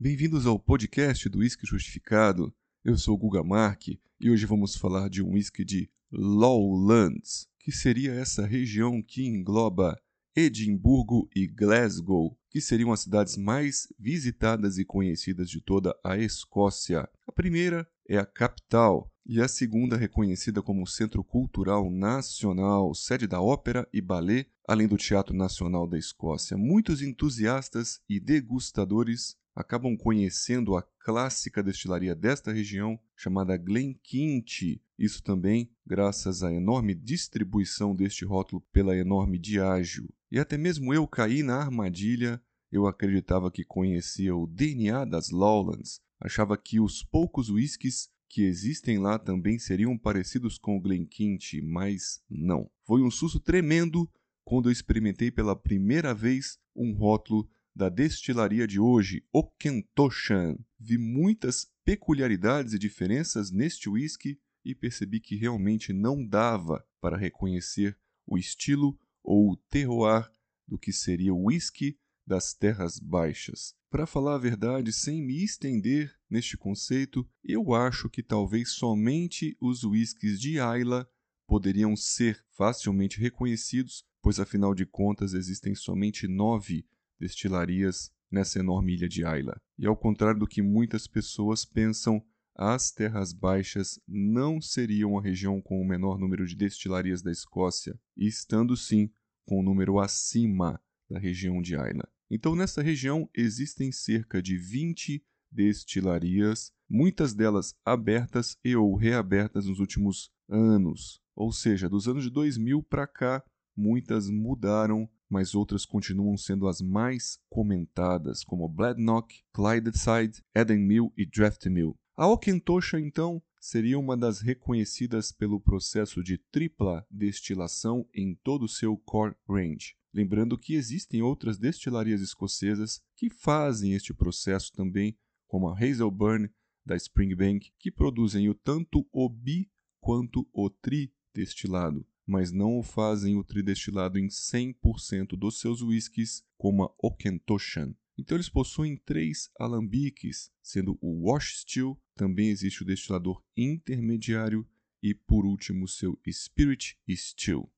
[0.00, 2.54] Bem-vindos ao podcast do Whisky Justificado.
[2.84, 7.72] Eu sou o Guga Mark e hoje vamos falar de um whisky de Lowlands, que
[7.72, 10.00] seria essa região que engloba
[10.36, 17.08] Edimburgo e Glasgow, que seriam as cidades mais visitadas e conhecidas de toda a Escócia.
[17.26, 23.42] A primeira é a capital e a segunda reconhecida como Centro Cultural Nacional, sede da
[23.42, 26.56] ópera e ballet, além do Teatro Nacional da Escócia.
[26.56, 34.80] Muitos entusiastas e degustadores acabam conhecendo a clássica destilaria desta região, chamada Glenkinch.
[34.96, 40.08] Isso também graças à enorme distribuição deste rótulo pela enorme Diageo.
[40.30, 42.40] E até mesmo eu caí na armadilha.
[42.70, 48.98] Eu acreditava que conhecia o DNA das Lowlands, achava que os poucos whiskies que existem
[48.98, 52.70] lá também seriam parecidos com o Glenkinch, mas não.
[52.86, 54.08] Foi um susto tremendo
[54.44, 60.58] quando eu experimentei pela primeira vez um rótulo da destilaria de hoje, Okentoshan.
[60.80, 67.96] Vi muitas peculiaridades e diferenças neste whisky e percebi que realmente não dava para reconhecer
[68.26, 70.28] o estilo ou o terroir
[70.66, 73.76] do que seria o whisky das terras baixas.
[73.88, 79.84] Para falar a verdade, sem me estender neste conceito, eu acho que talvez somente os
[79.84, 81.08] whiskies de Ayla
[81.46, 86.84] poderiam ser facilmente reconhecidos, pois afinal de contas existem somente nove
[87.18, 89.60] destilarias nessa enorme ilha de Ayla.
[89.78, 92.22] E ao contrário do que muitas pessoas pensam,
[92.54, 97.98] as terras baixas não seriam a região com o menor número de destilarias da Escócia,
[98.16, 99.10] e estando sim
[99.46, 102.08] com o número acima da região de Ayla.
[102.30, 109.78] Então, nessa região existem cerca de 20 destilarias, muitas delas abertas e ou reabertas nos
[109.78, 111.22] últimos anos.
[111.34, 113.42] Ou seja, dos anos de 2000 para cá,
[113.74, 121.26] muitas mudaram mas outras continuam sendo as mais comentadas, como Bladnoch, Clydeside, Eden Mill e
[121.26, 121.98] Draft Mill.
[122.16, 128.68] A Okentosha, então, seria uma das reconhecidas pelo processo de tripla destilação em todo o
[128.68, 129.94] seu core range.
[130.12, 135.16] Lembrando que existem outras destilarias escocesas que fazem este processo também,
[135.46, 136.48] como a Hazelburn
[136.84, 142.82] da Springbank, que produzem o tanto o bi quanto o tri destilado mas não o
[142.82, 147.94] fazem o tridestilado em 100% dos seus whiskies, como a Okentoshan.
[148.18, 154.68] Então eles possuem três alambiques, sendo o Wash Still, também existe o destilador intermediário
[155.02, 157.70] e, por último, seu Spirit Still.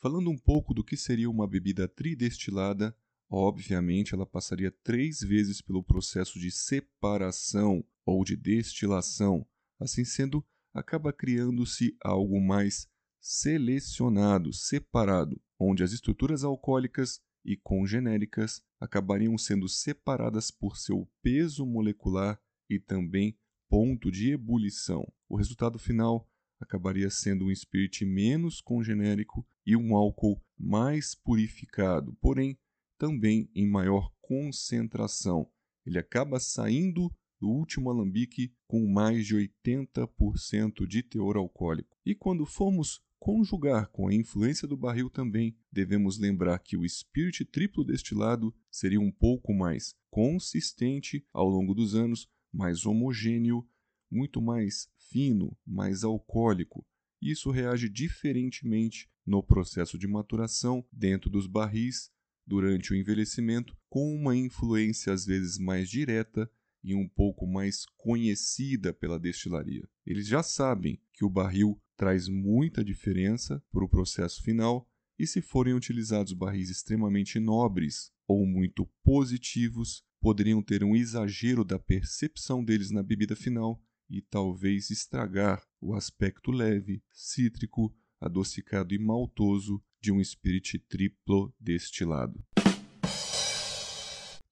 [0.00, 2.96] Falando um pouco do que seria uma bebida tridestilada,
[3.28, 9.44] obviamente ela passaria três vezes pelo processo de separação ou de destilação.
[9.80, 12.86] Assim sendo, acaba criando-se algo mais
[13.24, 22.38] selecionado, separado, onde as estruturas alcoólicas e congenéricas acabariam sendo separadas por seu peso molecular
[22.68, 23.34] e também
[23.66, 25.10] ponto de ebulição.
[25.26, 26.28] O resultado final
[26.60, 32.58] acabaria sendo um spirit menos congenérico e um álcool mais purificado, porém
[32.98, 35.50] também em maior concentração.
[35.86, 41.96] Ele acaba saindo do último alambique com mais de 80% de teor alcoólico.
[42.04, 47.42] E quando formos conjugar com a influência do barril também, devemos lembrar que o spirit
[47.46, 53.66] triplo destilado seria um pouco mais consistente ao longo dos anos, mais homogêneo,
[54.10, 56.86] muito mais fino, mais alcoólico.
[57.18, 62.10] Isso reage diferentemente no processo de maturação dentro dos barris
[62.46, 66.46] durante o envelhecimento, com uma influência às vezes mais direta
[66.82, 69.88] e um pouco mais conhecida pela destilaria.
[70.04, 74.88] Eles já sabem que o barril traz muita diferença para o processo final
[75.18, 81.78] e se forem utilizados barris extremamente nobres ou muito positivos, poderiam ter um exagero da
[81.78, 89.82] percepção deles na bebida final e talvez estragar o aspecto leve, cítrico, adocicado e maltoso
[90.00, 92.44] de um spirit triplo destilado.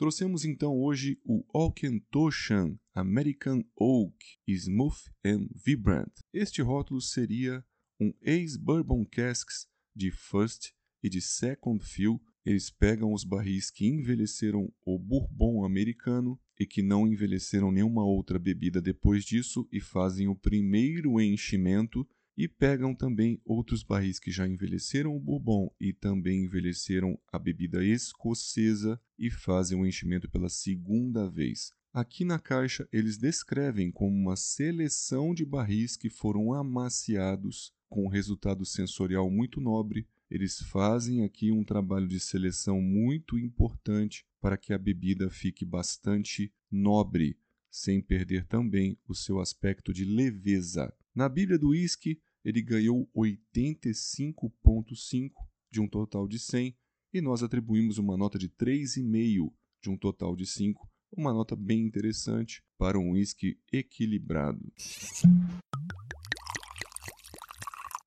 [0.00, 4.16] Trouxemos então hoje o Auchentoshan American Oak
[4.48, 6.10] Smooth and Vibrant.
[6.32, 7.62] Este rótulo seria
[8.00, 12.18] um ex-bourbon casks de first e de second fill.
[12.46, 18.38] Eles pegam os barris que envelheceram o bourbon americano e que não envelheceram nenhuma outra
[18.38, 22.08] bebida depois disso e fazem o primeiro enchimento
[22.42, 27.84] e pegam também outros barris que já envelheceram o bourbon e também envelheceram a bebida
[27.84, 31.70] escocesa e fazem o enchimento pela segunda vez.
[31.92, 38.64] Aqui na caixa eles descrevem como uma seleção de barris que foram amaciados com resultado
[38.64, 44.78] sensorial muito nobre, eles fazem aqui um trabalho de seleção muito importante para que a
[44.78, 47.36] bebida fique bastante nobre,
[47.70, 50.90] sem perder também o seu aspecto de leveza.
[51.14, 55.30] Na Bíblia do Whisky, ele ganhou 85,5
[55.70, 56.76] de um total de 100
[57.12, 59.52] e nós atribuímos uma nota de 3,5
[59.82, 64.60] de um total de 5, uma nota bem interessante para um whisky equilibrado.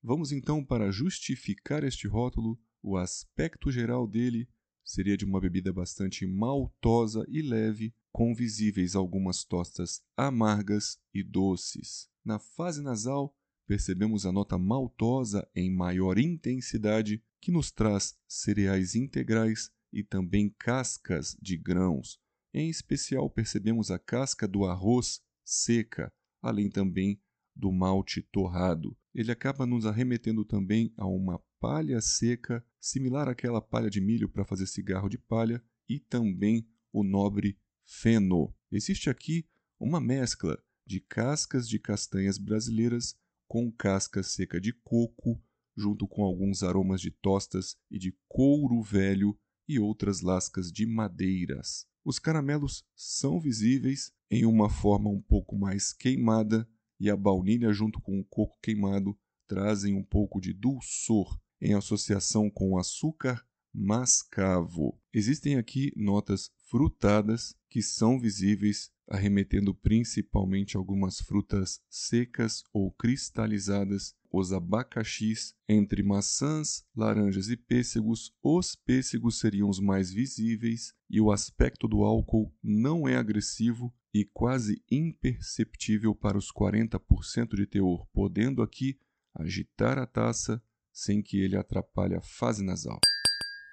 [0.01, 4.47] Vamos então para justificar este rótulo, o aspecto geral dele
[4.83, 12.09] seria de uma bebida bastante maltosa e leve, com visíveis algumas tostas amargas e doces.
[12.23, 13.35] Na fase nasal,
[13.67, 21.37] percebemos a nota maltosa em maior intensidade, que nos traz cereais integrais e também cascas
[21.41, 22.19] de grãos.
[22.53, 26.11] Em especial, percebemos a casca do arroz seca,
[26.41, 27.21] além também
[27.55, 28.97] do malte torrado.
[29.13, 34.45] Ele acaba nos arremetendo também a uma palha seca, similar àquela palha de milho para
[34.45, 38.53] fazer cigarro de palha, e também o nobre feno.
[38.71, 39.45] Existe aqui
[39.79, 43.15] uma mescla de cascas de castanhas brasileiras
[43.47, 45.41] com casca seca de coco,
[45.75, 49.37] junto com alguns aromas de tostas e de couro velho
[49.67, 51.85] e outras lascas de madeiras.
[52.05, 56.67] Os caramelos são visíveis em uma forma um pouco mais queimada
[56.99, 59.17] e a baunilha junto com o coco queimado
[59.47, 64.99] trazem um pouco de dulçor em associação com açúcar mascavo.
[65.13, 74.51] Existem aqui notas frutadas que são visíveis, arremetendo principalmente algumas frutas secas ou cristalizadas, os
[74.51, 81.87] abacaxis, entre maçãs, laranjas e pêssegos, os pêssegos seriam os mais visíveis e o aspecto
[81.87, 88.97] do álcool não é agressivo e quase imperceptível para os 40% de teor, podendo aqui
[89.35, 90.59] agitar a taça
[90.91, 92.99] sem que ele atrapalhe a fase nasal.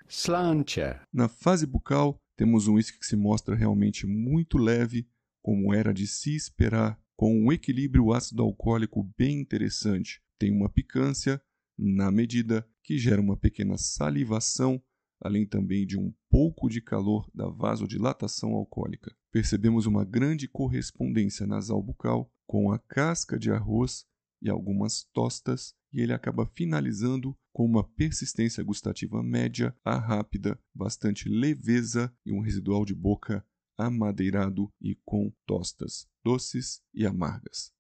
[0.07, 1.01] Slancher.
[1.11, 5.09] Na fase bucal, temos um whisky que se mostra realmente muito leve,
[5.43, 10.23] como era de se esperar, com um equilíbrio ácido alcoólico bem interessante.
[10.39, 11.41] Tem uma picância
[11.79, 14.83] na medida que gera uma pequena salivação
[15.21, 19.15] além também de um pouco de calor da vasodilatação alcoólica.
[19.31, 24.05] Percebemos uma grande correspondência nasal bucal com a casca de arroz
[24.43, 31.29] e algumas tostas, e ele acaba finalizando com uma persistência gustativa média a rápida, bastante
[31.29, 33.45] leveza e um residual de boca
[33.87, 37.73] amadeirado e com tostas doces e amargas.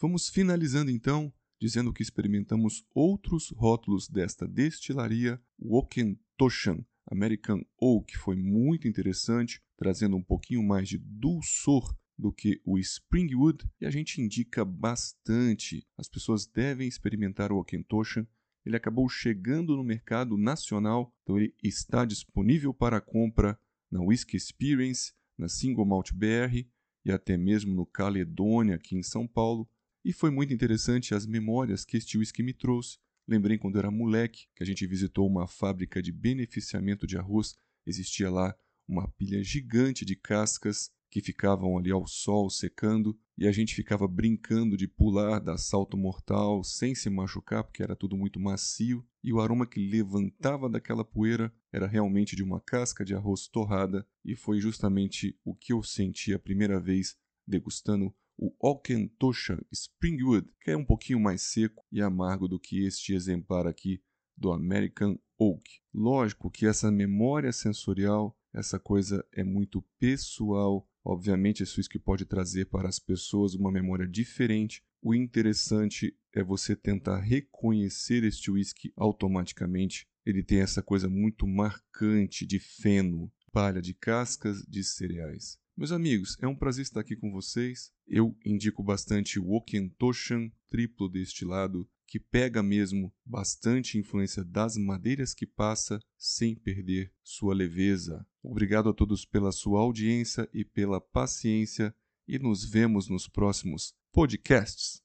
[0.00, 8.36] Vamos finalizando então dizendo que experimentamos outros rótulos desta destilaria, o Okentoshan American Oak foi
[8.36, 14.20] muito interessante, trazendo um pouquinho mais de dulçor do que o Springwood e a gente
[14.20, 15.86] indica bastante.
[15.98, 18.26] As pessoas devem experimentar o Okentoshan.
[18.64, 23.58] Ele acabou chegando no mercado nacional, então ele está disponível para compra
[23.94, 26.66] na Whisky Experience, na Single Malt BR
[27.04, 29.70] e até mesmo no Caledônia aqui em São Paulo.
[30.04, 32.98] E foi muito interessante as memórias que este whisky me trouxe.
[33.26, 37.56] Lembrei quando era moleque que a gente visitou uma fábrica de beneficiamento de arroz.
[37.86, 38.52] Existia lá
[38.86, 44.06] uma pilha gigante de cascas que ficavam ali ao sol secando e a gente ficava
[44.06, 49.32] brincando de pular da salto mortal sem se machucar porque era tudo muito macio e
[49.32, 54.36] o aroma que levantava daquela poeira era realmente de uma casca de arroz torrada e
[54.36, 57.16] foi justamente o que eu senti a primeira vez
[57.46, 63.14] degustando o Okentoshan Springwood, que é um pouquinho mais seco e amargo do que este
[63.14, 64.02] exemplar aqui
[64.36, 65.80] do American Oak.
[65.92, 70.88] Lógico que essa memória sensorial, essa coisa é muito pessoal.
[71.04, 74.82] Obviamente, esse whisky pode trazer para as pessoas uma memória diferente.
[75.02, 80.08] O interessante é você tentar reconhecer este whisky automaticamente.
[80.24, 85.58] Ele tem essa coisa muito marcante de feno, palha de cascas de cereais.
[85.76, 87.92] Meus amigos, é um prazer estar aqui com vocês.
[88.06, 95.44] Eu indico bastante o Okentoshan triplo destilado, que pega mesmo bastante influência das madeiras que
[95.44, 98.24] passa sem perder sua leveza.
[98.40, 101.92] Obrigado a todos pela sua audiência e pela paciência
[102.28, 105.02] e nos vemos nos próximos podcasts.